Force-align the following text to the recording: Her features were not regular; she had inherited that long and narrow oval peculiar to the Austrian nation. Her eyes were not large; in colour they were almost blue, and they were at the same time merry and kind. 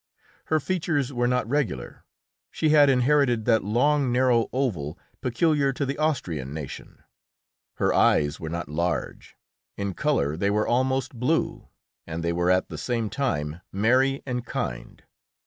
Her 0.45 0.59
features 0.59 1.13
were 1.13 1.27
not 1.27 1.47
regular; 1.47 2.03
she 2.49 2.69
had 2.69 2.89
inherited 2.89 3.45
that 3.45 3.63
long 3.63 4.05
and 4.05 4.13
narrow 4.13 4.49
oval 4.51 4.97
peculiar 5.21 5.71
to 5.73 5.85
the 5.85 5.99
Austrian 5.99 6.55
nation. 6.55 7.03
Her 7.75 7.93
eyes 7.93 8.39
were 8.39 8.49
not 8.49 8.67
large; 8.67 9.35
in 9.77 9.93
colour 9.93 10.35
they 10.35 10.49
were 10.49 10.65
almost 10.67 11.13
blue, 11.13 11.67
and 12.07 12.23
they 12.23 12.33
were 12.33 12.49
at 12.49 12.69
the 12.69 12.79
same 12.79 13.11
time 13.11 13.61
merry 13.71 14.23
and 14.25 14.43
kind. 14.43 15.03